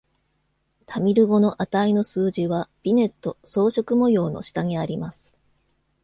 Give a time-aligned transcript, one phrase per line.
[0.87, 5.37] タミル語の値の数字は、ビネット（装飾模様）の下にあります。